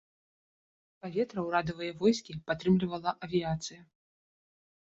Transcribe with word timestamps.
З 0.93 1.03
паветра 1.03 1.43
ўрадавыя 1.47 1.91
войскі 1.99 2.39
падтрымлівала 2.47 3.11
авіяцыя. 3.29 3.81